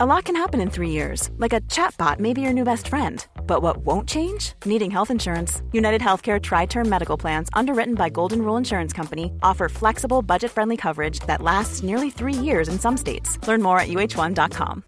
[0.00, 2.86] A lot can happen in three years, like a chatbot may be your new best
[2.86, 3.26] friend.
[3.48, 4.52] But what won't change?
[4.64, 5.60] Needing health insurance.
[5.72, 10.52] United Healthcare Tri Term Medical Plans, underwritten by Golden Rule Insurance Company, offer flexible, budget
[10.52, 13.44] friendly coverage that lasts nearly three years in some states.
[13.48, 14.84] Learn more at uh1.com.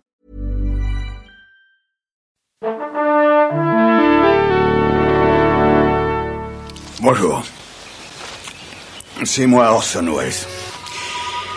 [7.02, 7.42] Bonjour.
[9.24, 10.46] C'est moi Orson Welles.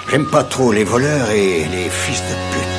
[0.09, 2.72] J'aime pas trop les voleurs et les fils de pute.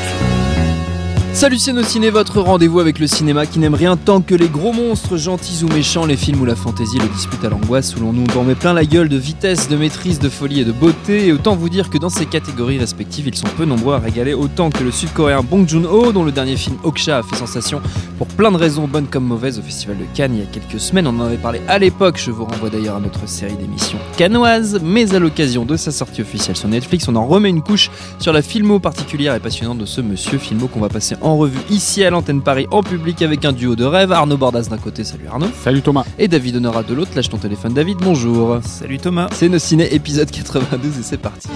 [1.35, 5.17] Salut Ciné, votre rendez-vous avec le cinéma qui n'aime rien tant que les gros monstres,
[5.17, 8.25] gentils ou méchants, les films où la fantaisie le dispute à l'angoisse, où l'on nous
[8.45, 11.27] met plein la gueule de vitesse, de maîtrise, de folie et de beauté.
[11.27, 14.33] Et autant vous dire que dans ces catégories respectives, ils sont peu nombreux à régaler
[14.33, 17.83] autant que le sud-coréen Bong Joon-ho, dont le dernier film Oksha a fait sensation
[18.17, 20.81] pour plein de raisons bonnes comme mauvaises au Festival de Cannes il y a quelques
[20.81, 21.09] semaines.
[21.09, 24.81] On en avait parlé à l'époque, je vous renvoie d'ailleurs à notre série d'émissions cannoises.
[24.85, 27.91] Mais à l'occasion de sa sortie officielle sur Netflix, on en remet une couche
[28.21, 31.61] sur la filmo particulière et passionnante de ce monsieur filmo qu'on va passer en revue
[31.71, 34.13] ici à l'antenne Paris en public avec un duo de rêve.
[34.13, 35.49] Arnaud Bordas d'un côté, salut Arnaud.
[35.63, 36.05] Salut Thomas.
[36.19, 38.59] Et David Honora de l'autre, lâche ton téléphone David, bonjour.
[38.63, 39.29] Salut Thomas.
[39.33, 41.49] C'est nos ciné épisode 92 et c'est parti.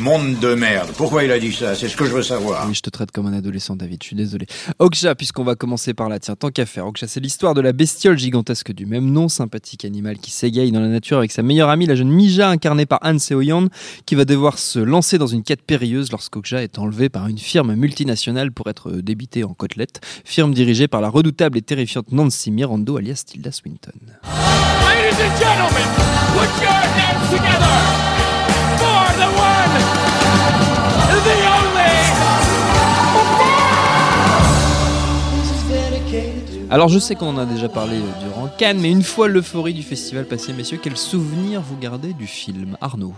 [0.00, 0.88] Monde de merde.
[0.96, 1.74] Pourquoi il a dit ça?
[1.74, 2.64] C'est ce que je veux savoir.
[2.66, 4.46] Oui, je te traite comme un adolescent, David, je suis désolé.
[4.78, 6.86] Okja, puisqu'on va commencer par là, tiens, tant qu'à faire.
[6.86, 10.80] Okja, c'est l'histoire de la bestiole gigantesque du même nom, sympathique animal qui s'égaye dans
[10.80, 13.68] la nature avec sa meilleure amie, la jeune Mija, incarnée par Han Seo-yeon,
[14.06, 17.74] qui va devoir se lancer dans une quête périlleuse lorsqu'Okja est enlevé par une firme
[17.74, 22.96] multinationale pour être débité en côtelettes, firme dirigée par la redoutable et terrifiante Nancy Mirando,
[22.96, 23.92] alias Tilda Swinton.
[24.24, 25.86] Ladies and gentlemen,
[36.70, 39.82] Alors je sais qu'on en a déjà parlé durant Cannes, mais une fois l'euphorie du
[39.82, 43.14] festival passé, messieurs, quel souvenir vous gardez du film Arnaud?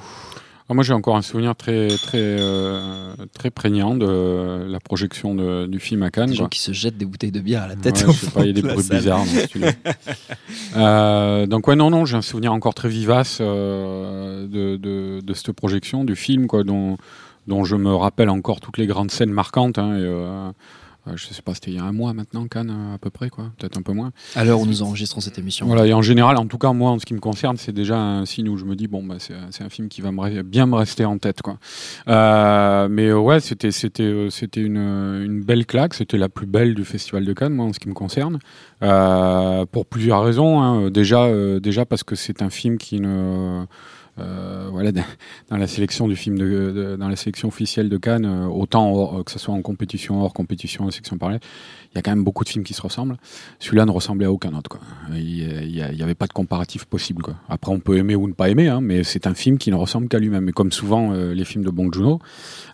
[0.69, 5.67] Ah, moi, j'ai encore un souvenir très, très, euh, très prégnant de la projection de-
[5.67, 6.31] du film à Cannes.
[6.31, 8.05] Des gens qui se jettent des bouteilles de bière à la tête.
[8.07, 8.99] Ouais, je sais pas, il y a des bruits salle.
[8.99, 9.67] bizarres dans.
[10.77, 15.35] Euh, donc ouais, non, non, j'ai un souvenir encore très vivace euh, de, de, de
[15.35, 16.97] cette projection du film, quoi, dont,
[17.49, 19.79] dont je me rappelle encore toutes les grandes scènes marquantes.
[19.79, 20.53] Hein, et,
[21.07, 23.11] euh, je sais pas, c'était il y a un mois maintenant, Cannes, euh, à peu
[23.11, 24.13] près, quoi, peut-être un peu moins.
[24.37, 25.67] À l'heure où nous enregistrons cette émission.
[25.67, 27.99] Voilà, et en général, en tout cas, moi, en ce qui me concerne, c'est déjà
[27.99, 30.67] un signe où je me dis, bon, bah, c'est un film qui va me bien
[30.67, 31.43] me rester en tête.
[31.43, 31.59] Quoi.
[32.09, 36.75] Euh, mais euh, ouais, c'était c'était c'était une, une belle claque, c'était la plus belle
[36.75, 38.39] du Festival de Cannes, moi, en ce qui me concerne,
[38.83, 40.61] euh, pour plusieurs raisons.
[40.61, 40.91] hein.
[40.91, 43.65] Déjà, euh, déjà parce que c'est un film qui ne.
[44.19, 46.37] Euh, voilà, dans la sélection du film,
[46.99, 50.35] dans la sélection officielle de Cannes, euh, autant hors- que ce soit en compétition, hors
[50.35, 51.41] compétition, en section parallèle,
[51.93, 53.17] il y a quand même beaucoup de films qui se ressemblent.
[53.59, 54.69] Celui-là ne ressemblait à aucun autre.
[54.71, 54.81] Quoi.
[55.15, 57.23] Il n'y avait pas de comparatif possible.
[57.23, 57.35] Quoi.
[57.49, 59.77] Après, on peut aimer ou ne pas aimer, hein, mais c'est un film qui ne
[59.77, 60.49] ressemble qu'à lui-même.
[60.49, 62.19] Et comme souvent euh, les films de Bong Joon-ho.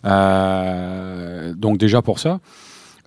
[0.05, 2.41] Euh, donc déjà pour ça.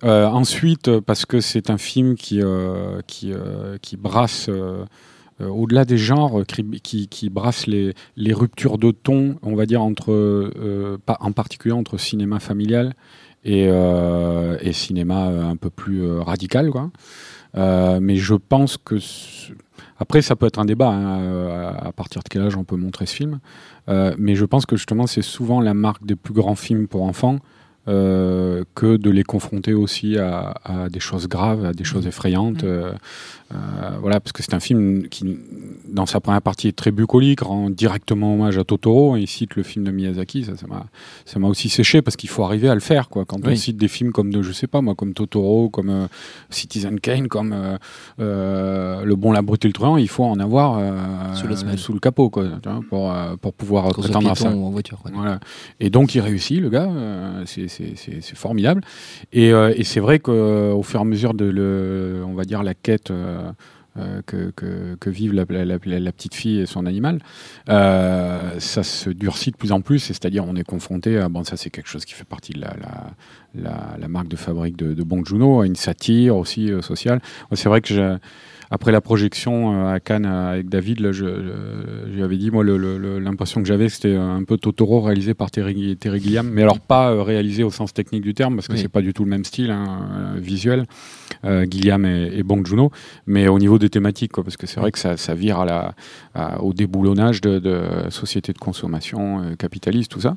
[0.04, 4.52] Euh, ensuite, euh, parce que c'est un film qui, euh, qui, euh, qui brasse, euh,
[4.52, 4.84] euh,
[5.48, 7.94] au-delà des genres, euh, qui, qui, qui brasse les,
[8.32, 12.94] ruptures de ton, on va dire, entre, euh, en particulier entre cinéma familial
[13.44, 16.70] et, euh, cinéma euh, un peu plus euh, radical.
[17.56, 18.96] Euh, mais je pense que.
[19.98, 22.76] Après, ça peut être un débat, hein, euh, à partir de quel âge on peut
[22.76, 23.38] montrer ce film.
[23.88, 27.02] Euh, mais je pense que justement, c'est souvent la marque des plus grands films pour
[27.02, 27.38] enfants.
[27.88, 32.62] Euh, que de les confronter aussi à, à des choses graves, à des choses effrayantes.
[32.64, 32.92] euh,
[33.52, 33.56] euh,
[34.00, 35.36] voilà, parce que c'est un film qui,
[35.88, 39.16] dans sa première partie, est très bucolique, rend directement hommage à Totoro.
[39.16, 40.44] Et il cite le film de Miyazaki.
[40.44, 40.86] Ça, ça m'a,
[41.26, 43.24] ça m'a aussi séché parce qu'il faut arriver à le faire, quoi.
[43.26, 46.08] Quand on cite des films comme de, je sais pas moi, comme Totoro, comme
[46.48, 47.54] Citizen Kane, comme
[48.18, 50.78] Le Bon, la Brute et le Truand, il faut en avoir
[51.78, 54.48] Sous le capot, quoi, vois, pour, pour pouvoir prétendre à ça.
[54.50, 54.98] en voiture.
[55.12, 55.40] Voilà.
[55.80, 56.88] Et donc il réussit, le gars,
[57.46, 58.82] c'est- c'est formidable.
[59.32, 62.62] Et, euh, et c'est vrai qu'au fur et à mesure de, le, on va dire,
[62.62, 63.12] la quête
[63.98, 67.18] euh, que, que, que vivent la, la- la- la petite fille et son animal,
[67.68, 69.98] euh, ça se durcit de plus en plus.
[69.98, 74.08] C'est-à-dire on est confronté à, bon ça c'est quelque chose qui fait partie de la,
[74.08, 75.24] marque de fabrique de, de Bong
[75.62, 77.20] à une satire aussi euh, sociale.
[77.52, 78.18] C'est vrai que
[78.74, 82.64] après la projection à Cannes avec David, là, je, je, je lui avais dit, moi,
[82.64, 87.22] l'impression que j'avais, c'était un peu Totoro réalisé par Terry, Terry Gilliam, mais alors pas
[87.22, 88.78] réalisé au sens technique du terme, parce que Oui.
[88.78, 90.86] c'est pas du tout le même style hein, visuel,
[91.70, 92.90] Gilliam et, et Bong Joon-ho,
[93.26, 95.94] mais au niveau des thématiques, parce que c'est vrai que ça, ça vire à la,
[96.60, 100.36] au déboulonnage de, de sociétés de consommation euh, capitaliste, tout ça.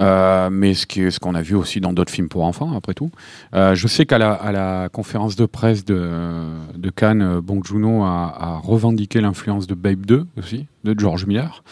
[0.00, 2.94] Euh, mais ce est- ce qu'on a vu aussi dans d'autres films pour enfants, après
[2.94, 3.10] tout.
[3.54, 6.10] Euh, je sais qu'à la, à la conférence de presse de,
[6.76, 11.26] de Cannes, euh, Bong Joon-ho a, a revendiqué l'influence de Babe 2 aussi, de George
[11.26, 11.62] Miller.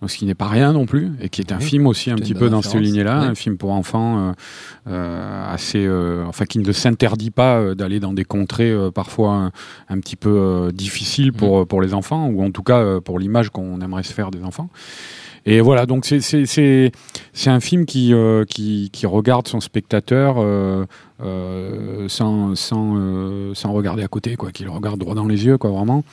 [0.00, 2.10] Donc, ce qui n'est pas rien non plus, et qui est un Oui, film aussi
[2.10, 3.26] un petit peu dans cette lignée-là, Oui.
[3.28, 4.32] un film pour enfants euh,
[4.88, 9.52] euh, assez, euh, enfin qui ne s'interdit pas d'aller dans des contrées parfois un,
[9.88, 11.66] un petit peu difficiles pour Mm.
[11.66, 14.70] pour les enfants, ou en tout cas pour l'image qu'on aimerait se faire des enfants.
[15.44, 16.92] Et voilà, donc c'est
[17.46, 20.84] un film qui euh, qui qui regarde son spectateur euh,
[21.22, 25.58] euh, sans sans sans regarder à côté quoi, qui le regarde droit dans les yeux
[25.58, 26.04] quoi vraiment.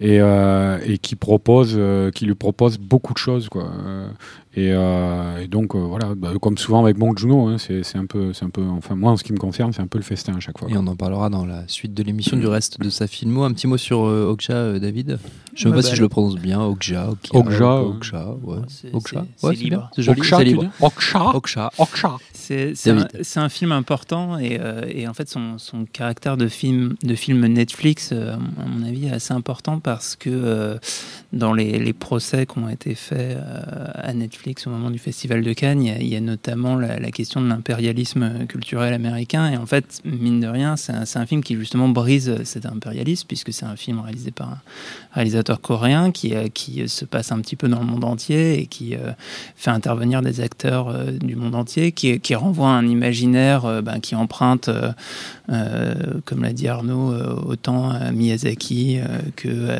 [0.00, 3.64] Et, euh, et qui propose, euh, qui lui propose beaucoup de choses quoi.
[3.84, 4.08] Euh,
[4.54, 7.98] et, euh, et donc euh, voilà, bah, comme souvent avec Bong Joon-ho, hein, c'est c'est
[7.98, 9.98] un peu, c'est un peu, enfin moi en ce qui me concerne, c'est un peu
[9.98, 10.68] le festin à chaque fois.
[10.68, 10.80] Et quoi.
[10.82, 13.42] on en parlera dans la suite de l'émission du reste de sa filmo.
[13.42, 15.18] Un petit mot sur euh, Okja, euh, David
[15.54, 16.60] Je sais même Ouais, pas bah, si je le prononce bien.
[16.60, 18.58] Okja, Okja, Okja, Okja, ouais.
[18.68, 19.90] C'est- Okja, ouais, libre.
[19.96, 20.62] C'est joli, Oksha, c'est tu libre.
[20.62, 21.70] dis Oksha, Okja.
[21.78, 22.16] Oksha.
[22.32, 23.08] C'est un, David.
[23.22, 27.14] c'est un film important et, euh, et en fait son, son caractère de film, de
[27.14, 30.78] film Netflix, euh, à mon avis, est assez important parce que euh,
[31.32, 35.52] dans les, procès qui ont été faits euh, à Netflix au moment du Festival de
[35.54, 39.50] Cannes, il y a, notamment la, question de l'impérialisme culturel américain.
[39.50, 43.50] Et en fait, mine de rien, c'est un, film qui justement brise cet impérialisme puisque
[43.54, 44.58] c'est un film réalisé par un
[45.12, 48.94] réalisateur coréen qui, euh, se passe un petit peu dans le monde entier et qui
[49.56, 54.68] fait intervenir des acteurs du monde entier, qui, renvoie à un imaginaire ben, qui emprunte,
[55.46, 57.14] comme l'a dit Arnaud,
[57.46, 58.98] autant à Miyazaki
[59.36, 59.77] que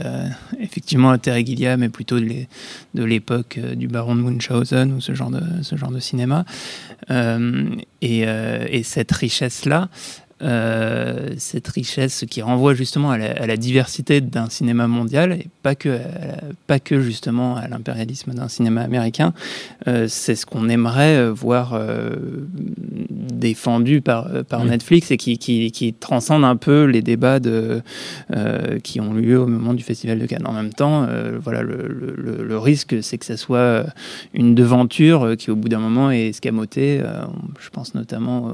[0.61, 2.49] effectivement à Terry Gilliam, mais plutôt de l'é-
[2.95, 6.45] de l'époque euh, du baron de Munchausen ou ce genre de, cinéma.
[7.11, 7.65] Euh,
[8.03, 9.89] et, euh, et cette richesse-là,
[10.40, 15.46] euh, cette richesse qui renvoie justement à la, à la diversité d'un cinéma mondial et
[15.62, 19.32] pas que, la- pas que justement à l'impérialisme d'un cinéma américain,
[19.88, 22.11] euh, c'est ce qu'on aimerait euh, voir euh,
[23.11, 24.69] défendu par, par Oui.
[24.70, 27.82] Netflix et qui, qui, qui transcende un peu les débats de,
[28.82, 30.46] qui ont lieu au moment du Festival de Cannes.
[30.46, 31.06] En même temps,
[31.43, 33.85] voilà, le, le- le- le risque, c'est que ça soit
[34.35, 37.00] une devanture qui, au bout d'un moment, est escamotée.
[37.61, 38.52] Je pense notamment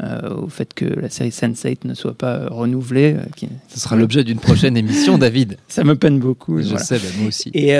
[0.00, 3.14] au, euh, au fait que la série Sense8 ne soit pas euh, renouvelée.
[3.16, 5.56] euh, qui- Ce sera l'objet d'une prochaine émission, David.
[5.68, 6.58] Ça me peine beaucoup.
[6.60, 6.84] Je voilà.
[6.84, 7.50] sais, bah, moi aussi.
[7.54, 7.74] Et,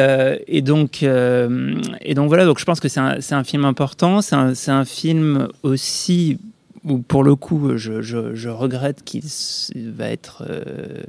[0.47, 2.45] et donc, et donc voilà.
[2.45, 4.21] Donc je pense que c'est un, film important.
[4.23, 4.37] C'est
[4.71, 6.39] un, film aussi
[6.85, 9.23] où pour le coup, je, je, je regrette qu'il
[9.97, 11.03] va être euh,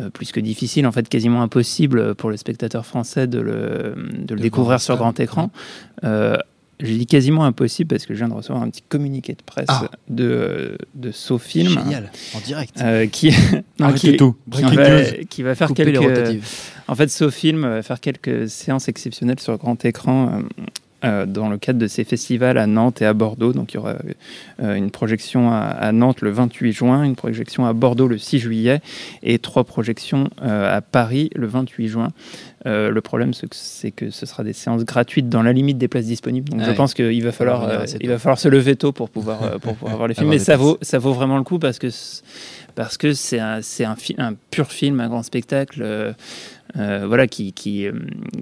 [0.00, 4.34] euh, plus que difficile, en fait quasiment impossible pour le spectateur français de le, de
[4.34, 5.50] le De découvrir sur grand écran.
[6.04, 6.36] Euh,
[6.80, 9.66] j'ai dit quasiment impossible parce que je viens de recevoir un petit communiqué de presse
[9.68, 9.88] Ah.
[10.08, 11.68] de, de Sofilm.
[11.68, 12.74] Génial, en direct.
[12.80, 13.30] euh, qui,
[13.78, 14.32] non, qui, tout.
[14.50, 15.06] qui Breaking va, news.
[15.28, 16.42] qui va faire Couper quelques,
[16.88, 20.64] en fait, Sofilm va faire quelques séances exceptionnelles sur grand écran euh,
[21.04, 23.52] euh, dans le cadre de ces festivals à Nantes et à Bordeaux.
[23.52, 23.96] Donc, il y aura
[24.62, 28.38] euh, une projection à, à Nantes le 28 juin, une projection à Bordeaux le 6
[28.38, 28.80] juillet
[29.22, 32.08] et trois projections euh, à Paris le 28 juin.
[32.66, 36.06] Euh, le problème, c'est que, ce sera des séances gratuites dans la limite des places
[36.06, 36.48] disponibles.
[36.50, 36.76] Donc, Ah je oui.
[36.76, 39.74] pense qu'il va falloir, euh, il va falloir se lever tôt pour pouvoir, euh, pour
[39.74, 40.28] pouvoir voir les films.
[40.30, 41.88] Mais ça vaut, ça vaut vraiment le coup parce que
[42.74, 46.12] parce que c'est un, c'est un, fi- un pur film, un grand spectacle, euh,
[46.76, 47.92] euh, voilà, qui, qui, euh,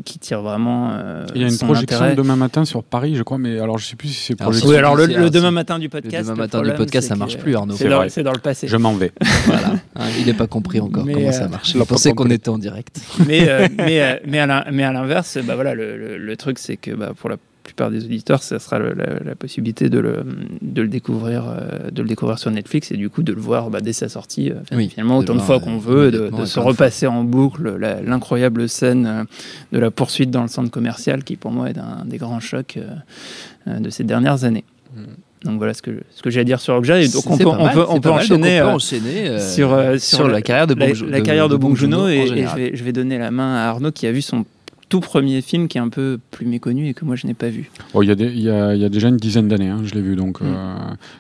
[0.06, 0.90] qui tire vraiment.
[0.92, 2.14] euh, Il y a une projection intérêt.
[2.16, 4.70] demain matin sur Paris, je crois, mais alors je sais plus si c'est Alors, projection.
[4.70, 6.24] Oui, alors le, demain matin du podcast.
[6.24, 7.74] demain le matin du podcast, ça marche plus, Arnaud.
[7.74, 8.08] C'est C'est dans, vrai.
[8.08, 8.68] c'est dans le passé.
[8.68, 9.12] Je m'en vais.
[9.46, 9.74] Voilà.
[9.96, 11.74] Hein, il n'est pas compris encore Mais, comment euh, ça marche.
[11.74, 13.00] Il pensait qu'on était en direct.
[13.26, 16.36] mais, euh, mais, euh, mais à l'in- mais à l'inverse, bah voilà, le, le- le
[16.36, 19.88] truc, c'est que bah, pour la plupart des auditeurs, ça sera le- la, la possibilité
[19.88, 20.24] de le,
[20.62, 23.70] de le découvrir, euh, de le découvrir sur Netflix et du coup de le voir
[23.70, 26.28] bah, dès sa sortie, euh, Oui, finalement de autant de fois qu'on euh, veut, de,
[26.30, 29.24] de se de repasser en boucle l'incroyable scène euh,
[29.72, 32.78] de la poursuite dans le centre commercial, qui pour moi est un des grands chocs
[33.66, 34.64] de ces dernières années.
[35.44, 37.00] Donc voilà ce que, ce que j'ai à dire sur Okja.
[37.00, 38.62] Et donc on peut, on mal, on enchaîner.
[38.62, 41.56] on peut enchaîner euh, sur, euh, sur, sur la, carrière de Bong la carrière de,
[41.56, 42.58] Bong Joon-ho en et, et je, général.
[42.60, 44.44] vais, je vais donner la main à Arnaud qui a vu son
[44.92, 47.48] tout premier film qui est un peu plus méconnu et que moi je n'ai pas
[47.48, 47.70] vu.
[47.94, 49.80] Oh, il, y a des- il, y a, y a déjà une dizaine d'années, hein,
[49.84, 50.54] je l'ai vu, donc euh,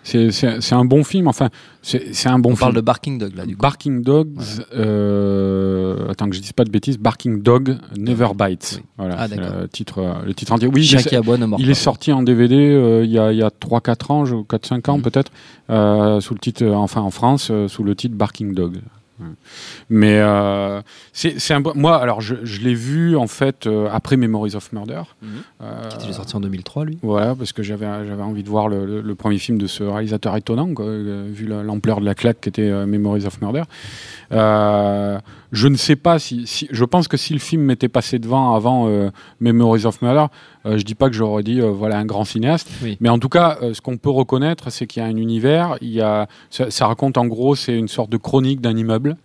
[0.02, 1.26] c'est- un bon film.
[1.26, 1.48] Enfin,
[1.80, 2.60] c'est un bon On film.
[2.60, 3.62] parle de Barking Dog là du coup.
[3.62, 4.28] Barking Dogs.
[4.74, 6.98] euh, attends que je dise pas de bêtises.
[6.98, 8.74] Barking Dog Never Bites.
[8.78, 8.84] Oui.
[8.98, 10.68] Voilà, Ah, le titre, euh, le titre entier.
[10.68, 11.70] Oui, il aboie ne mord il pas.
[11.70, 14.88] est sorti en DVD euh, il y a, il y a 3-4 ans, je- 4-5
[14.90, 15.02] ans Mhm.
[15.02, 15.32] peut-être,
[15.70, 18.76] euh, sous le titre, euh, enfin en France, euh, sous le titre Barking Dog.
[19.22, 19.34] Ouais.
[19.90, 20.80] Mais euh,
[21.12, 24.54] c'est c'est un bon- moi alors je, je l'ai vu en fait euh, après Memories
[24.56, 25.02] of Murder.
[25.22, 25.28] Mhm.
[25.62, 26.98] Euh, Qui était sorti en 2003 lui.
[27.02, 29.82] voilà, parce que j'avais j'avais envie de voir le, le- le premier film de ce
[29.84, 33.62] réalisateur étonnant, quoi, euh, vu la- l'ampleur de la claque qu'était euh, Memories of Murder.
[35.52, 38.54] Je ne sais pas si, si- je pense que si le film m'était passé devant
[38.54, 40.26] avant euh, Memories of Murder,
[40.64, 42.96] euh, je dis pas que j'aurais dit euh, voilà un grand cinéaste, Oui.
[43.00, 45.76] mais en tout cas, euh, ce qu'on peut reconnaître, c'est qu'il y a un univers.
[45.82, 49.16] Il y a, ça, ça raconte en gros, c'est une sorte de chronique d'un immeuble.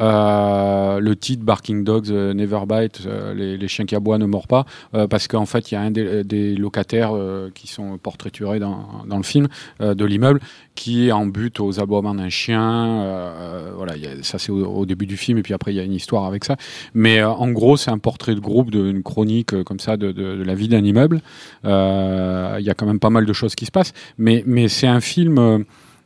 [0.00, 4.46] Euh, le titre Barking Dogs euh, Never Bite, euh, les, chiens qui aboient ne mordent
[4.46, 4.66] pas,
[5.08, 7.12] parce qu'en fait, il y a un des, des locataires
[7.54, 9.48] qui sont portraiturés dans, dans le film
[9.80, 10.40] de l'immeuble
[10.74, 13.32] qui est en but aux aboiements d'un chien.
[13.76, 15.94] voilà, a- ça c'est au, début du film, et puis après, il y a une
[15.94, 16.56] histoire avec ça.
[16.92, 20.36] Mais en gros, c'est un portrait de groupe, de- une chronique comme ça de, de-
[20.36, 21.20] de la vie d'un immeuble.
[21.64, 24.88] Il y a quand même pas mal de choses qui se passent, mais, mais c'est
[24.88, 25.64] un film.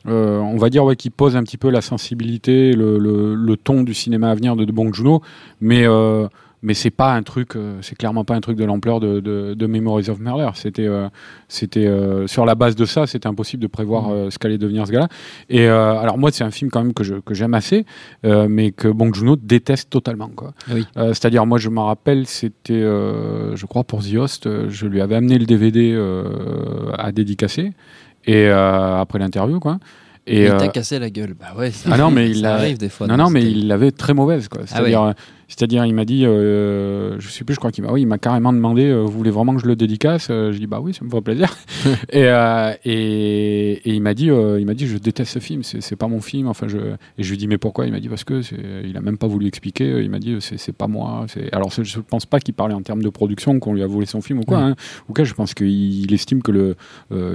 [0.09, 3.57] Euh, on va dire ouais, qui pose un petit peu la sensibilité, le, le- le
[3.57, 5.23] ton du cinéma à venir de, de Bong Joon-ho,
[5.61, 6.27] mais euh,
[6.61, 9.55] mais c'est pas un truc, euh, c'est clairement pas un truc de l'ampleur de, de,
[9.55, 10.50] de Memories of Murder.
[10.55, 10.88] C'était
[11.47, 11.88] c'était
[12.27, 15.09] sur la base de ça, c'était impossible de prévoir euh, ce qu'allait devenir ce gars-là.
[15.50, 17.87] Et alors moi, c'est un film quand même que je que j'aime assez,
[18.25, 20.53] mais que Bong Joon-ho déteste totalement quoi.
[20.73, 20.85] Oui.
[20.97, 25.15] Euh, C'est-à-dire moi, je me rappelle, c'était, je crois pour The Host, je lui avais
[25.15, 25.97] amené le DVD
[26.99, 27.73] à dédicacer
[28.28, 29.78] et euh, après l'interview quoi.
[30.30, 31.32] Et il euh, t'a cassé la gueule.
[31.40, 33.06] Bah ouais, ça, ah non, mais il ça a- arrive des fois.
[33.06, 34.61] non, non, mais il l'avait très mauvaise, quoi.
[34.64, 35.12] Ah C'est-à-dire, euh,
[35.49, 38.19] c'est-à-dire, il m'a dit, euh, je sais plus, je crois qu'il m'a, oui, il m'a
[38.19, 40.93] carrément demandé, euh, vous voulez vraiment que je le dédicace Euh, Je dis, bah oui,
[40.95, 41.57] ça me ferait plaisir.
[42.12, 45.97] et, euh, et, et il m'a dit, il m'a dit, je déteste ce film, c'est,
[45.97, 46.47] pas mon film.
[46.49, 47.87] Enfin, je, et je lui dis, mais pourquoi?
[47.87, 48.40] Il m'a dit parce que
[48.85, 50.00] il a même pas voulu expliquer.
[50.02, 51.26] Il m'a dit, c'est, pas moi.
[51.52, 54.21] Alors, je pense pas qu'il parlait en termes de production, qu'on lui a volé son
[54.21, 54.59] film ou quoi.
[54.59, 54.75] Hein.
[55.09, 56.76] Ou quoi, je pense qu'il il estime que le,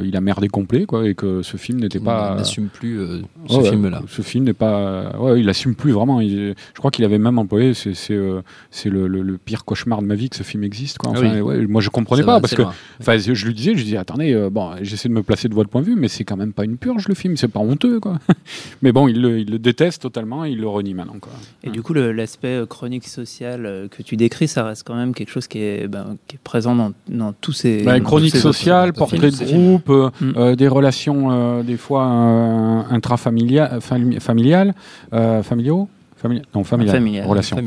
[0.04, 2.36] il a merdé complet, quoi, et que ce film n'était Il pas.
[2.36, 3.00] n'assume plus
[3.48, 4.02] ce film-là.
[4.08, 5.18] Ce film n'est pas.
[5.20, 6.22] Ouais, il assume plus vraiment.
[6.22, 7.74] Il- je crois qu'il avait même employé.
[8.04, 8.42] C'est, euh,
[8.72, 10.98] c'est le, le- le pire cauchemar de ma vie que ce film existe.
[10.98, 11.12] Quoi.
[11.16, 11.42] Ah Enfin, oui.
[11.42, 12.62] ouais, moi, je comprenais pas va parce que.
[13.00, 15.70] Enfin, je, lui disais, je disais, attendez, euh, bon, j'essaie de me placer de votre
[15.70, 17.38] point de vue, mais c'est quand même pas une purge le film.
[17.38, 18.20] C'est pas honteux, quoi.
[18.82, 20.46] mais bon, il le, il le déteste totalement.
[20.46, 21.32] Et il le renie maintenant, quoi.
[21.64, 25.14] Et du coup, l'aspect euh, chronique social euh, que tu décris, ça reste quand même
[25.14, 27.82] quelque chose qui est, ben, qui est présent dans, dans tous ces.
[27.84, 30.34] Dans chronique sociale, portrait de groupe, euh, Mm.
[30.38, 34.74] euh, des relations euh, des fois euh, intrafamiliales, fami- familiales,
[35.14, 35.88] euh, familiaux,
[36.24, 36.64] Famili- non.
[36.64, 36.96] Familial,
[37.30, 37.58] relation.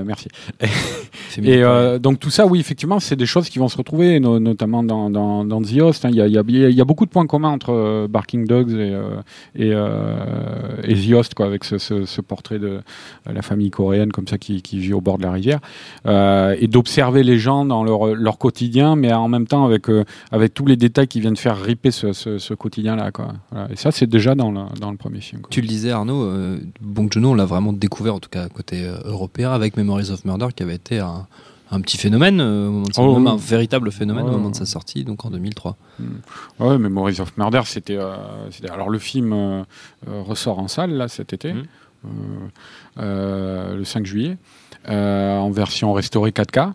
[0.00, 0.28] Euh, merci.
[1.38, 4.38] Et euh, donc tout ça, oui, effectivement, c'est des choses qui vont se retrouver, no-
[4.38, 6.04] notamment dans, dans, dans The Host.
[6.04, 6.10] hein.
[6.10, 8.08] Il y, a, il y, a, il y a beaucoup de points communs entre euh,
[8.08, 9.20] Barking Dogs et, euh,
[9.56, 12.80] et, et The Host, quoi, avec ce, ce, ce portrait de
[13.30, 15.60] la famille coréenne comme ça qui, qui vit au bord de la rivière,
[16.06, 19.86] et d'observer les gens dans leur, leur quotidien, mais en même temps avec,
[20.30, 23.10] avec tous les détails qui viennent faire ripper ce, ce, ce quotidien-là.
[23.10, 23.28] Quoi.
[23.50, 23.68] Voilà.
[23.72, 25.42] Et ça, c'est déjà dans le, dans le premier film.
[25.42, 25.50] Quoi.
[25.50, 28.84] Tu le disais Arnaud, euh, Bong Joon-ho, on l'a vraiment découvert en tout cas côté
[28.84, 31.21] euh, européen avec Memories of Murder qui avait été un,
[31.70, 33.32] un petit phénomène, euh, au moment de sa- Oh, même oui.
[33.32, 35.76] un véritable phénomène Ouais, au moment de sa sortie, donc en 2003.
[36.60, 37.96] Ouais, Memories of Murder, c'était.
[37.96, 38.14] euh,
[38.50, 39.62] c'était- alors le film euh,
[40.06, 41.54] ressort en salle là cet été,
[42.98, 44.36] euh, le 5 juillet,
[44.88, 46.72] en version restaurée 4K.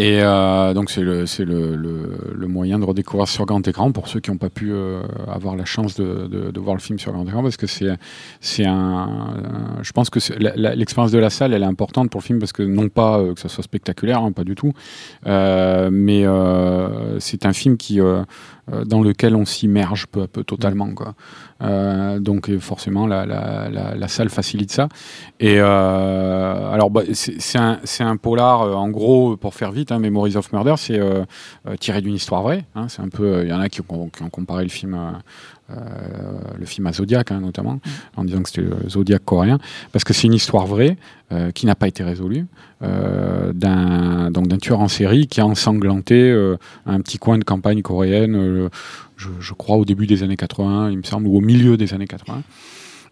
[0.00, 4.08] Et euh, donc c'est le, le, le, le moyen de redécouvrir sur grand écran pour
[4.08, 6.98] ceux qui n'ont pas pu euh, avoir la chance de, de, de voir le film
[6.98, 7.90] sur grand écran parce que c'est
[8.40, 10.18] c'est un, je pense que
[10.56, 13.34] l'expérience de la salle elle est importante pour le film parce que non pas euh,
[13.34, 14.72] que ça soit spectaculaire hein, pas du tout.
[15.26, 18.00] Euh, mais euh, c'est un film qui
[18.86, 21.14] dans lequel on s'immerge peu à peu totalement quoi.
[21.62, 24.88] Euh, donc euh, forcément la, salle facilite ça
[25.40, 27.58] et euh, alors bah, c'est
[28.02, 31.22] un, polar euh, en gros pour faire vite hein, Memories of Murder c'est euh,
[31.68, 34.10] euh, tiré d'une histoire vraie hein, c'est un peu il y en a qui ont,
[34.32, 35.10] comparé le film euh,
[36.58, 37.80] le film à Zodiac hein, notamment
[38.16, 39.58] en disant que c'était le Zodiac coréen
[39.92, 40.96] parce que c'est une histoire vraie
[41.32, 42.46] euh, qui n'a pas été résolue
[42.82, 47.44] euh, d'un donc d'un tueur en série qui a ensanglanté euh, un petit coin de
[47.44, 48.68] campagne coréenne euh,
[49.16, 51.94] je, je crois au début des années 80 il me semble ou au milieu des
[51.94, 52.42] années 80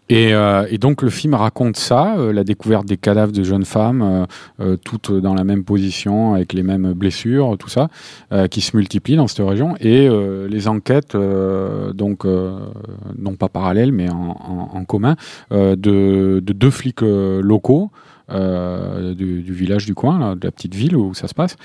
[0.09, 3.65] et, euh, et donc le film raconte ça, euh, la découverte des cadavres de jeunes
[3.65, 4.25] femmes, euh,
[4.59, 7.89] euh, toutes dans la même position, avec les mêmes blessures, tout ça,
[8.33, 13.91] euh, qui se multiplient dans cette région, et euh, les enquêtes, donc non pas parallèles,
[13.91, 15.15] mais en, en- en commun,
[15.51, 17.91] de, de deux flics locaux.
[18.31, 21.55] Euh, du, village du coin, de la petite ville où ça se passe,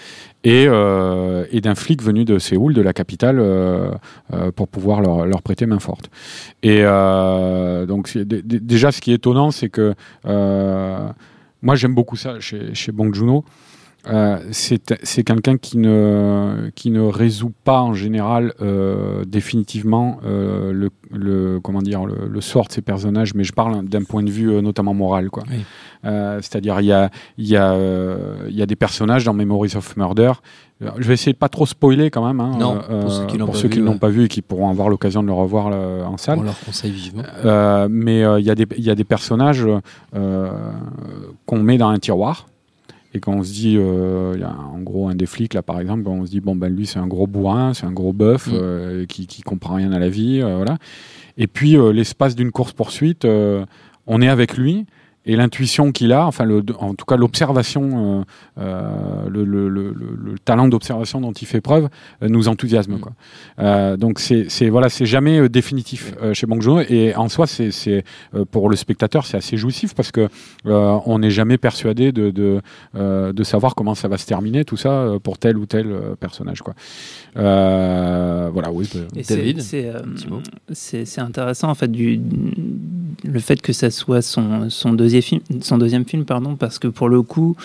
[0.45, 3.91] et, euh, d'un flic venu de Séoul, de la capitale, euh,
[4.57, 6.11] pour pouvoir leur, prêter main forte.
[6.63, 6.83] Et
[7.87, 9.95] donc déjà, ce qui est étonnant, c'est que
[10.25, 13.45] moi j'aime beaucoup ça chez, chez Bong Joon-ho.
[14.07, 20.91] Euh, c'est quelqu'un qui ne, qui ne résout pas en général euh, définitivement euh, le,
[21.11, 24.31] le, comment dire, le, le sort de ses personnages, mais je parle d'un point de
[24.31, 25.31] vue euh, notamment moral.
[25.31, 25.43] quoi.
[25.51, 25.65] Oui.
[26.05, 29.33] Euh, C'est-à-dire il y a, il y, a, euh, il y a des personnages dans
[29.33, 30.33] Memories of Murder.
[30.99, 32.41] Je vais essayer de pas trop spoiler quand même.
[32.41, 33.99] hein, Non, euh, pour ceux qui ne l'ont ouais.
[33.99, 36.41] pas vu et qui pourront avoir l'occasion de le revoir euh, en salle.
[36.41, 37.23] On leur conseille vivement.
[37.45, 39.67] Euh, mais euh, il y, a des- il y a des personnages
[40.15, 40.51] euh,
[41.47, 42.47] qu'on met dans un tiroir
[43.15, 45.81] et qu'on se dit, euh, il y a en gros un des flics là par
[45.81, 48.49] exemple, on se dit bon ben lui c'est un gros bourrin, c'est un gros bœuf
[48.49, 48.53] Mm.
[48.55, 50.79] euh, qui, qui comprend rien à la vie, euh, voilà.
[51.39, 53.25] Et puis euh, l'espace d'une course poursuite,
[54.07, 54.85] on est avec lui
[55.27, 58.21] et l'intuition qu'il a, enfin le, en tout cas l'observation,
[58.59, 61.89] euh, euh, le, le, le, le, talent d'observation dont il fait preuve
[62.23, 62.97] euh, nous enthousiasme.
[62.97, 63.01] Mm.
[63.01, 63.13] Quoi.
[63.59, 68.05] Euh, donc c'est voilà, c'est jamais définitif euh, chez Bong Joon-ho et en soi c'est
[68.51, 70.29] pour le spectateur c'est assez jouissif parce que
[70.65, 72.61] on n'est jamais persuadé de de,
[72.95, 76.75] de savoir comment ça va se terminer tout ça pour tel ou tel personnage quoi.
[77.35, 78.89] Voilà oui.
[78.95, 79.63] bah, David,
[80.73, 82.21] c'est intéressant en fait du
[83.23, 85.14] le fait que ça soit son, son deuxième
[85.61, 87.57] son deuxième film pardon parce que pour le coup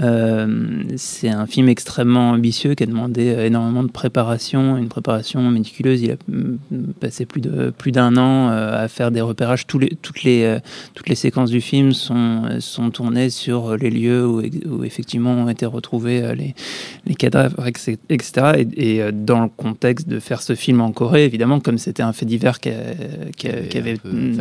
[0.00, 5.42] euh, c'est un film extrêmement ambitieux qui a demandé euh, énormément de préparation, une préparation
[5.50, 6.00] méticuleuse.
[6.02, 6.56] Il a mm,
[6.98, 9.66] passé plus de plus d'un an euh, à faire des repérages.
[9.66, 10.58] Tous les, toutes les euh,
[10.94, 15.48] toutes les séquences du film sont sont tournées sur les lieux où, où effectivement ont
[15.48, 16.54] été retrouvés les
[17.06, 18.64] les cadavres, etc.
[18.76, 22.12] Et, et, dans le contexte de faire ce film en Corée, évidemment, comme c'était un
[22.12, 22.72] fait divers qui, a-
[23.36, 23.96] qui, a- Qui avait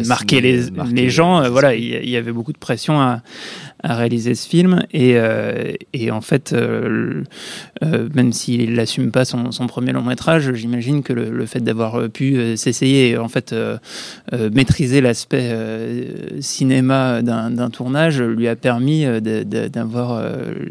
[0.07, 3.21] marqué les, marqué, les gens, voilà, il y, il y avait beaucoup de pression à,
[3.83, 4.83] à réaliser ce film.
[4.93, 7.23] Et, euh, et en fait, euh,
[7.83, 12.55] euh, même s'il n'assume pas son, premier long métrage, j'imagine que le, fait d'avoir pu
[12.57, 13.55] s'essayer en fait
[14.31, 15.55] maîtriser l'aspect
[16.39, 20.21] cinéma d'un tournage lui a permis d'avoir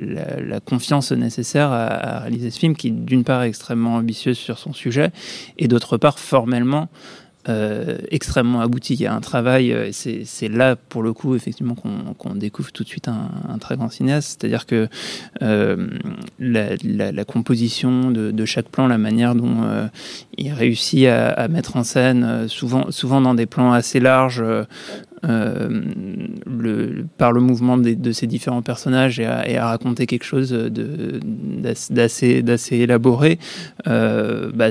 [0.00, 4.72] la, confiance nécessaire à réaliser ce film qui, d'une part, est extrêmement ambitieux sur son
[4.72, 5.10] sujet
[5.58, 6.88] et d'autre part, formellement,
[7.48, 8.92] euh, extrêmement abouti.
[8.92, 12.70] Il y a un travail, euh, et c'est là pour le coup effectivement qu'on découvre
[12.70, 14.40] tout de suite un, très grand cinéaste.
[14.40, 14.88] C'est-à-dire que
[15.40, 15.88] euh,
[16.38, 19.88] la, composition de, chaque plan, la manière dont
[20.36, 24.44] il réussit à, à mettre en scène, souvent, souvent dans des plans assez larges,
[25.24, 25.68] euh,
[26.46, 30.24] le, par le mouvement des- de ces différents personnages et à, et à raconter quelque
[30.24, 33.38] chose de- d'ass- d'assez élaboré,
[33.86, 34.70] euh, bah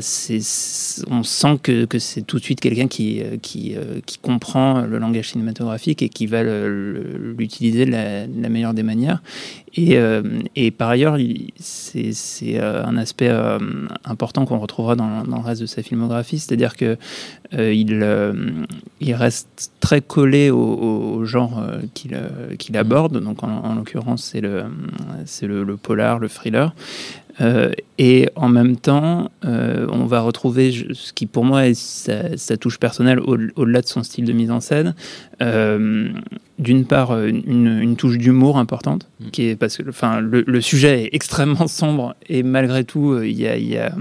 [1.10, 4.98] on sent que, que c'est tout de suite quelqu'un qui, qui, euh, qui comprend le
[4.98, 9.22] langage cinématographique et qui va l'utiliser de de la meilleure des manières.
[9.76, 10.22] Et, euh,
[10.56, 12.12] et par ailleurs, il- c'est
[12.60, 13.60] euh, un aspect euh,
[14.06, 16.98] important qu'on retrouvera dans, dans le reste de sa filmographie, c'est-à-dire que
[19.14, 23.22] reste très collé au, genre qu'il aborde.
[23.22, 26.74] Donc, en, en l'occurrence, c'est le polar, le thriller.
[27.42, 32.36] Euh, et en même temps, euh, on va retrouver ce qui pour moi est sa,
[32.38, 34.94] sa touche personnelle au- au-delà de son style de mise en scène.
[35.42, 36.10] Euh,
[36.60, 39.30] D'une part, une, une touche d'humour importante, Mm.
[39.32, 43.40] qui est parce que enfin, le, le sujet est extrêmement sombre et malgré tout, il
[43.40, 43.94] y a, il y a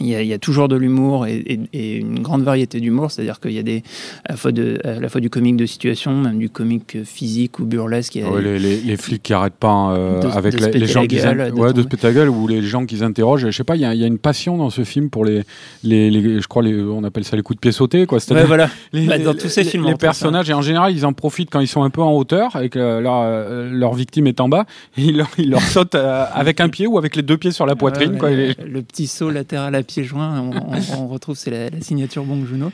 [0.00, 2.80] il y, a, il y a toujours de l'humour et, et- et une grande variété
[2.80, 3.82] d'humour, c'est-à-dire qu'il y a des,
[4.24, 7.58] à, la fois de, à la fois du comique de situation, même du comique physique
[7.58, 8.14] ou burlesque.
[8.16, 10.60] il y a- Ouais, les, les, les flics qui arrêtent pas euh, De- avec de
[10.60, 13.46] la- se les gens qui ouais, de gueule ou les gens qui s'interrogent.
[13.50, 15.24] Je sais pas, il y, a- il y a une passion dans ce film pour
[15.24, 15.42] les,
[15.82, 18.18] les, les- je crois, on appelle ça les coups de pied sautés, quoi.
[18.46, 18.68] Voilà.
[18.92, 21.60] les, Bah, dans tous ces films, les personnages et en général ils en profitent quand
[21.60, 24.66] ils sont un peu en hauteur et que leur, euh, leur victime est en bas.
[24.96, 27.66] Ils leur, ils leur sautent euh, avec un pied ou avec les deux pieds sur
[27.66, 28.30] la poitrine, quoi.
[28.30, 32.24] Le petit saut latéral à pieds joints, on, on- on retrouve, c'est la, la signature
[32.24, 32.70] Bong Joon-ho.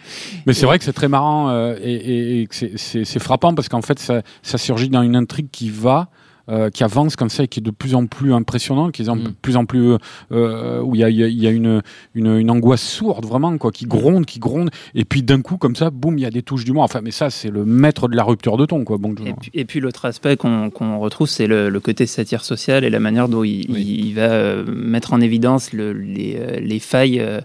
[0.46, 3.98] Mais c'est vrai que c'est très marrant euh, et, et- c'est- frappant parce qu'en fait,
[3.98, 6.08] ça, ça surgit dans une intrigue qui va.
[6.48, 9.04] Euh, qui avance comme ça et qui est de plus en plus impressionnant, qui est
[9.04, 9.34] de Mm.
[9.42, 9.96] plus en plus
[10.32, 11.82] euh, où il y a, il y a- il y a une,
[12.14, 15.76] une, une angoisse sourde vraiment quoi, qui gronde, qui gronde, et puis d'un coup comme
[15.76, 16.82] ça, boum, il y a des touches d'humour.
[16.82, 18.98] Enfin, mais ça c'est le maître de la rupture de ton quoi.
[18.98, 22.84] Bon, Et puis, et puis l'autre aspect qu'on retrouve, c'est le, le côté satire social
[22.84, 23.80] et la manière dont il, Oui.
[23.82, 27.40] il- il va euh, mettre en évidence le- les, euh, les failles euh,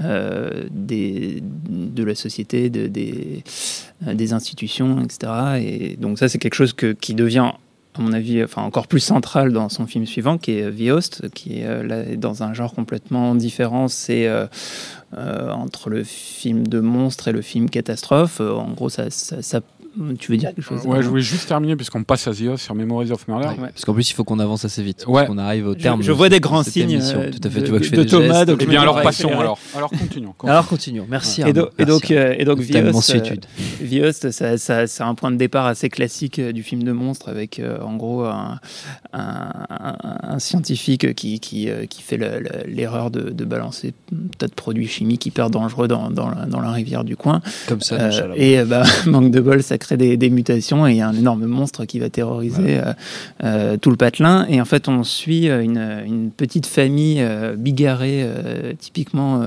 [0.00, 3.42] euh, des, de la société, de- des,
[4.06, 5.32] euh, des institutions, etc.
[5.60, 7.50] Et donc ça, c'est quelque chose que, qui devient
[7.94, 11.28] à mon avis, enfin encore plus central dans son film suivant, qui est The Host,
[11.34, 13.88] qui est euh, là, dans un genre complètement différent.
[13.88, 14.46] C'est euh,
[15.18, 18.40] euh, entre le film de monstre et le film catastrophe.
[18.40, 19.10] Euh, en gros, ça-
[20.18, 22.64] tu veux dire quelque chose Ouais, je voulais juste terminer puisqu'on passe à The Host
[22.64, 23.48] sur Memories of Murder.
[23.48, 23.68] Ouais.
[23.72, 25.04] Parce qu'en plus, il faut qu'on avance assez vite.
[25.06, 25.14] Ouais.
[25.22, 26.02] Parce qu'on arrive au Je- terme.
[26.02, 27.60] je de vois des de grands signes, euh, Tout à fait.
[27.60, 28.56] de- tu vois que je fais de des Thomas, gestes.
[28.60, 29.58] Eh je bien alors passons alors.
[29.76, 30.34] Alors continuons.
[30.44, 31.06] Alors continuons.
[31.08, 31.42] Merci.
[31.42, 31.72] Et, do- Arnaud.
[31.78, 33.34] et donc, euh, et donc Vios, euh,
[33.80, 37.28] Vios, ça, ça- c'est un point de départ assez classique euh, du film de monstre
[37.28, 38.58] avec euh, en gros un,
[39.12, 43.92] un- un- un scientifique qui, qui, euh, qui fait le- le- l'erreur de, de balancer
[44.12, 47.40] un tas de produits chimiques hyper dangereux dans, dans, la, dans la rivière du coin.
[47.68, 47.96] Comme ça.
[47.96, 51.08] Euh, et bah, manque de bol, ça crée des, des mutations et il y a
[51.08, 52.92] un énorme monstre qui va terroriser euh,
[53.42, 54.46] euh, tout le patelin.
[54.48, 57.24] Et en fait, on suit euh, une, une petite famille
[57.56, 58.26] bigarrée,
[58.78, 59.42] typiquement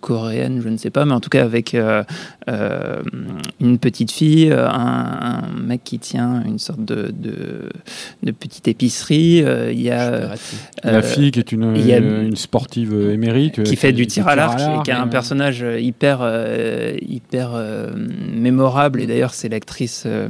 [0.00, 1.76] coréenne, je ne sais pas, mais en tout cas avec
[3.60, 7.68] une petite fille, un, un mec qui tient une sorte de, de,
[8.22, 9.44] de petite épicerie.
[9.72, 10.30] Il y a
[10.82, 13.62] La fille qui est une, sportive émérite.
[13.62, 16.22] qui fait du tir à l'arc et qui a un personnage hyper
[17.00, 18.51] hyper euh, mémorable.
[19.02, 20.28] Et d'ailleurs, c'est l'actrice euh,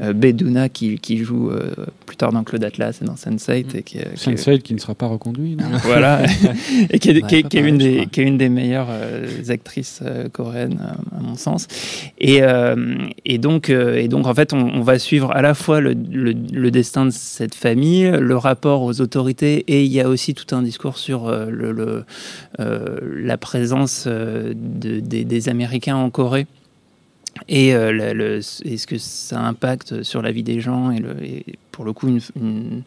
[0.00, 1.72] euh, Beduna qui, qui joue euh,
[2.06, 3.76] plus tard dans Claude Atlas et dans Sense8.
[3.76, 5.56] Et qui, Sense8 qui ne sera pas reconduit.
[5.56, 6.22] non voilà,
[6.90, 8.48] et qui est, qui est- pas qui est pareil, une des, qui est une des
[8.48, 8.88] meilleures
[9.48, 10.02] actrices
[10.32, 10.78] coréennes,
[11.16, 11.66] à mon sens.
[12.18, 12.40] Et,
[13.24, 16.34] et, donc, et donc, en fait, on, on va suivre à la fois le, le-
[16.52, 20.54] le destin de cette famille, le rapport aux autorités, et il y a aussi tout
[20.54, 22.04] un discours sur le, le,
[22.58, 26.46] la présence de- des, des Américains en Corée.
[27.48, 31.14] Et euh, est-ce que ça impacte sur la vie des gens et, le,
[31.72, 32.82] pour le coup une,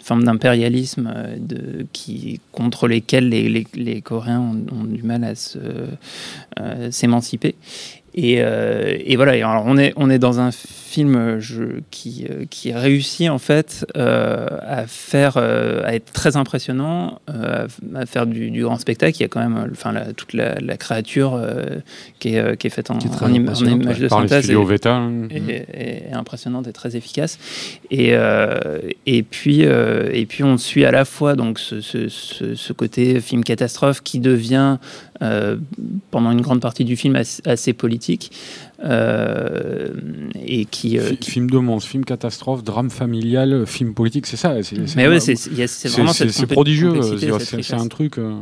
[0.00, 1.84] forme d'impérialisme euh,
[2.50, 7.54] contre lesquels les, Coréens ont, du mal à euh, s'émanciper?
[8.14, 11.62] Et, euh, et voilà, et alors on, est, on est dans un film euh, je,
[11.90, 17.66] qui, euh, qui réussit en fait euh, à faire, euh, à être très impressionnant, euh,
[17.94, 19.16] à faire du, du grand spectacle.
[19.16, 21.78] Il y a quand même enfin, la, toute la, la créature euh,
[22.18, 24.08] qui, est, qui est faite en, Qui est très en im- en impressionnante, image de
[24.08, 24.44] Par les synthèse.
[24.44, 24.94] studios et- Veta.
[24.94, 25.12] hein.
[25.30, 25.66] est,
[26.10, 27.38] est impressionnante et très efficace.
[27.90, 28.58] Et, euh,
[29.06, 32.72] et, puis, euh, et puis on suit à la fois donc, ce, ce, ce, ce
[32.74, 34.76] côté film catastrophe qui devient
[35.22, 35.56] euh,
[36.10, 38.32] pendant une grande partie du film assez, assez politique
[38.84, 39.88] euh,
[40.44, 40.98] et qui...
[40.98, 44.60] euh, qui- Film de monstre, film catastrophe, drame familial, film politique, c'est ça.
[44.62, 46.92] c'est- mais ouais, c'est c'est vraiment c'est- prodigieux.
[46.92, 48.18] complexité, c'est- un truc.
[48.18, 48.32] euh,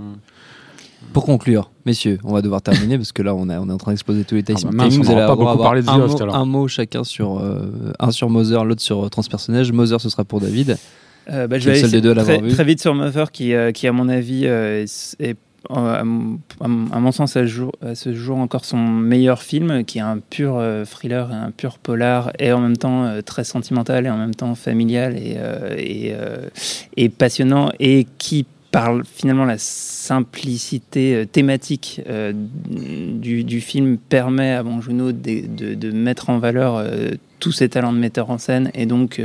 [1.12, 3.78] Pour conclure, messieurs, on va devoir terminer parce que là, on, a- on est en
[3.78, 6.22] train d'exploser tous les Ah bah Vous allez pas avoir beaucoup parlé de un, mot,
[6.22, 6.34] alors.
[6.36, 9.72] un mot chacun sur euh, un sur Mother, l'autre sur euh, transpersonnage.
[9.72, 10.76] Mother, ce sera pour David.
[11.30, 14.08] Euh, bah, je vais l'avoir très, très vite sur Mother, qui, euh, qui à mon
[14.08, 15.34] avis, euh, est, est, euh,
[15.68, 20.84] à, mon, sens, à ce, jour, encore son meilleur film, qui est un pur euh,
[20.84, 24.34] thriller, et un pur polar, et en même temps euh, très sentimental, et en même
[24.34, 26.48] temps familial, et, euh,
[26.96, 34.62] et passionnant, et qui par finalement la simplicité euh, thématique euh, du, film permet à
[34.62, 38.70] Bong Joon-ho de, de- mettre en valeur euh, tous ses talents de metteur en scène
[38.74, 39.20] et donc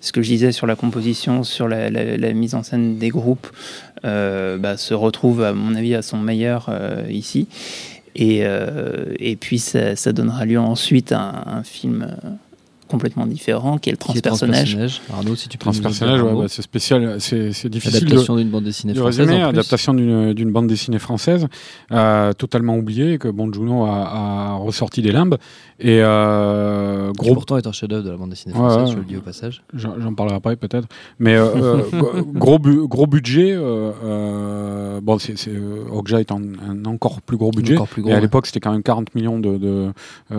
[0.00, 1.90] ce que je disais sur la composition, sur la,
[2.32, 3.48] mise en scène des groupes,
[4.04, 6.70] bah, se retrouve à mon avis à son meilleur
[7.10, 7.48] ici.
[8.14, 12.16] Et, puis ça, donnera lieu ensuite à un, film
[12.88, 15.00] complètement différent qui est le Qui transpersonnage.
[15.12, 18.92] Arnaud, si tu Transpersonnage, ouais, bah, c'est spécial, c'est difficile de, Adaptation d'une bande dessinée
[18.94, 19.26] de française.
[19.28, 19.42] résumer.
[19.42, 21.46] Adaptation d'une d'une bande dessinée française,
[21.92, 25.36] euh, totalement oubliée, que Bon Juno a, a ressorti des limbes.
[25.80, 28.92] Et euh, Qui gros pourtant est un chef-d'œuvre de la bande dessinée française, ouais.
[28.92, 29.62] je le dis au passage.
[29.74, 30.88] J'en parlerai après peut-être.
[31.20, 31.82] Mais euh,
[32.34, 33.56] gros, bu- gros budget.
[35.02, 35.34] Bon, c'est,
[35.90, 37.74] Okja est un, un encore plus gros budget.
[37.74, 38.10] Encore plus gros.
[38.10, 38.22] et à ouais.
[38.22, 39.92] l'époque, c'était quand même 40 millions de, de,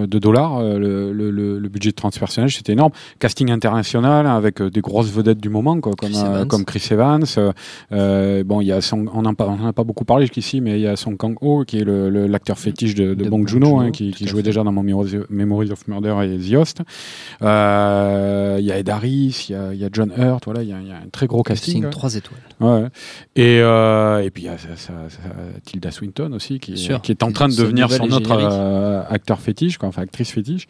[0.06, 0.62] de dollars.
[0.62, 2.92] Le, le, le, le budget de transpersonnage, c'était énorme.
[3.20, 6.48] Casting international avec euh, des grosses vedettes du moment, quoi, comme, Chris euh, Evans.
[6.48, 7.24] comme Chris Evans.
[7.38, 7.52] euh,
[7.92, 9.34] euh, bon, il y a Song, on n'en
[9.68, 12.28] a pas beaucoup parlé jusqu'ici, mais il y a Song Kang-ho qui est le, le-
[12.28, 15.18] l'acteur fétiche de, de, De Bong Joon-ho, Joon-ho, hein, qui, qui jouait déjà dans Memories
[15.30, 16.82] Memories of Murder et The Host.
[17.42, 20.72] Euh, Il y a Ed Harris, il y y a John Hurt, voilà, il y,
[20.72, 21.82] y a un très gros casting.
[21.84, 22.40] Casting 3 étoiles.
[22.60, 22.88] Ouais.
[23.36, 25.20] Et, euh, et puis il y a ça- ça- ça-
[25.64, 27.02] Tilda Swinton aussi, qui, sûr.
[27.02, 30.32] qui est en train de devenir son est autre euh, acteur fétiche, quoi, enfin actrice
[30.32, 30.68] fétiche.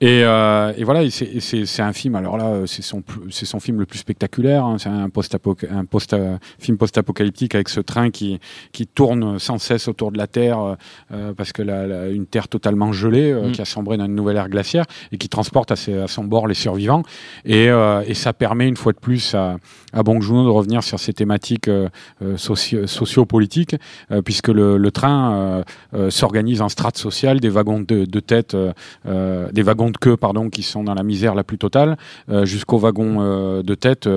[0.00, 1.40] Et, euh, et voilà, c'est-
[1.82, 3.02] un film, alors là, euh, c'est son,
[3.46, 5.34] son film le plus spectaculaire, hein, c'est un, post
[5.70, 6.14] un post
[6.58, 8.38] film post-apocalyptique avec ce train qui,
[8.72, 10.74] qui tourne sans cesse autour de la Terre, euh,
[11.12, 13.52] euh, parce que la, la- une Terre totalement gelée, euh, Mm.
[13.52, 16.24] qui a sombré dans une nouvelle ère glaciaire, et qui transporte à, ses- à son
[16.24, 17.02] bord les survivants.
[17.44, 19.56] Et, euh, et ça permet une fois de plus à,
[19.92, 21.88] à Bong Joon-ho de revenir sur ces thématiques euh,
[22.22, 23.76] euh, socio- socio-politiques,
[24.10, 25.62] euh, puisque le, le train
[26.10, 28.56] s'organise en strates sociales, des wagons de, de tête,
[29.04, 31.96] des wagons de queue, pardon, qui sont dans la misère la plus totale,
[32.44, 34.08] jusqu'aux wagons de tête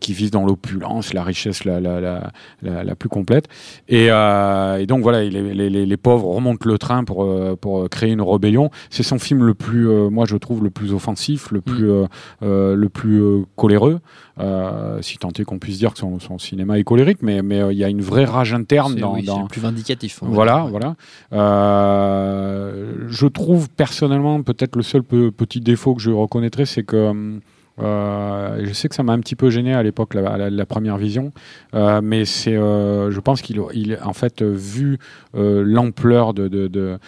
[0.00, 2.30] qui visent dans l'opulence, la richesse la, la, la,
[2.62, 3.48] la, la plus complète.
[3.88, 7.28] Et, et donc voilà, les, les, les, les pauvres remontent le train pour,
[7.58, 8.70] pour créer une rébellion.
[8.90, 12.06] C'est son film le plus, moi je trouve, le plus offensif, le plus, euh,
[12.42, 14.00] euh, le plus coléreux.
[14.38, 17.60] Euh, si tant est qu'on puisse dire que son, son cinéma est colérique, mais mais
[17.60, 20.22] euh, il y a une vraie rage interne dans, oui, c'est dans, le plus vindicatif.
[20.22, 20.70] va voilà, dire, ouais.
[20.70, 20.96] voilà.
[21.32, 27.38] Euh, je trouve personnellement peut-être le seul pe- petit défaut que je reconnaîtrais, c'est que
[27.82, 30.66] euh, je sais que ça m'a un petit peu gêné à l'époque la, la- la
[30.66, 31.32] première vision,
[31.74, 34.98] euh, mais c'est, euh, je pense qu'il, il, en fait, vu
[35.34, 36.98] l'ampleur de, de- de,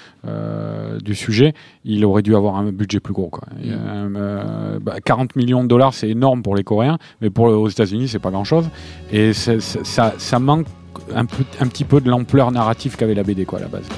[1.02, 1.54] du sujet,
[1.84, 3.28] il aurait dû avoir un budget plus gros.
[3.28, 3.48] Quoi.
[3.52, 3.58] Mm.
[3.62, 6.98] Il y a un, euh, bah, 40 millions de dollars, c'est énorme pour les Coréens,
[7.20, 8.68] mais pour aux États-Unis, c'est pas grand-chose,
[9.12, 10.66] et ça, ça manque
[11.14, 13.88] un, peu, un petit peu de l'ampleur narrative qu'avait la BD quoi à la base.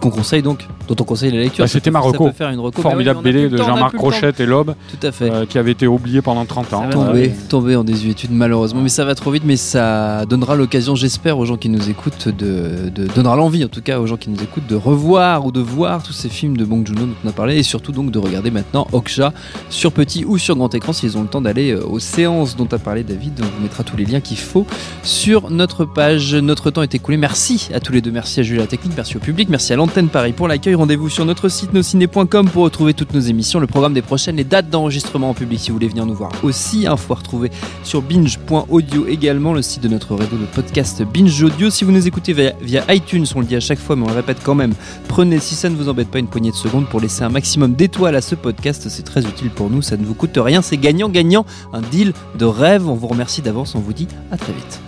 [0.00, 1.64] qu'on conseille donc, dont on conseille la lecture.
[1.64, 2.30] Bah, c'était Marocco.
[2.82, 3.96] Formidable BD de Jean-Marc.
[3.96, 5.30] Rochette et Loeb, Tout à fait.
[5.30, 6.88] euh, qui avait été oublié pendant 30 ans.
[6.90, 10.94] Tombé, Euh, tombé en désuétude malheureusement, mais ça va trop vite, mais ça donnera l'occasion,
[10.96, 14.16] j'espère, aux gens qui nous écoutent, de, de donnera l'envie en tout cas aux gens
[14.16, 17.14] qui nous écoutent de revoir ou de voir tous ces films de Bong Joon-ho dont
[17.24, 19.32] on a parlé, et surtout donc de regarder maintenant Okja
[19.68, 22.68] sur petit ou sur grand écran s'ils ont le temps d'aller euh, aux séances dont
[22.72, 23.40] a parlé David.
[23.40, 24.66] On vous mettra tous les liens qu'il faut
[25.02, 26.34] sur notre page.
[26.34, 27.16] Notre temps est écoulé.
[27.16, 30.08] Merci à tous les deux, merci à Julia Technique, merci au public, merci à l'antenne
[30.08, 30.74] Paris pour l'accueil.
[30.80, 34.44] Rendez-vous sur notre site nosciné.com pour retrouver toutes nos émissions, le programme des prochaines, les
[34.44, 36.86] dates d'enregistrement en public si vous voulez venir nous voir aussi.
[36.86, 37.50] Info à retrouver
[37.84, 41.68] sur binge.audio également, le site de notre réseau de podcast Binge Audio.
[41.68, 44.08] Si vous nous écoutez via, via iTunes, on le dit à chaque fois, mais on
[44.08, 44.72] le répète quand même,
[45.06, 47.74] prenez, si ça ne vous embête pas, une poignée de secondes pour laisser un maximum
[47.74, 48.86] d'étoiles à ce podcast.
[48.88, 52.46] C'est très utile pour nous, ça ne vous coûte rien, c'est gagnant-gagnant, un deal de
[52.46, 52.88] rêve.
[52.88, 54.80] On vous remercie d'avance, on vous dit à très vite.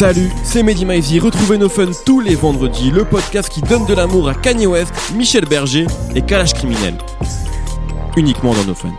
[0.00, 1.18] Salut, c'est Mehdi Maizy.
[1.18, 4.94] Retrouvez nos fun tous les vendredis, le podcast qui donne de l'amour à Kanye West,
[5.14, 5.84] Michel Berger
[6.14, 6.96] et Kalash Criminel.
[8.16, 8.94] Uniquement dans nos fun.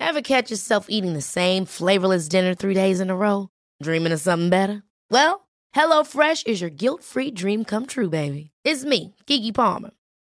[0.00, 3.50] Ever catch yourself eating the same flavorless dinner three days in a row?
[3.82, 4.82] Dreaming of something better?
[5.10, 8.52] Well, HelloFresh is your guilt-free dream come true, baby.
[8.64, 9.90] It's me, Kiki Palmer.